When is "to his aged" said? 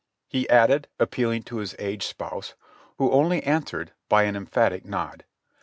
1.43-2.07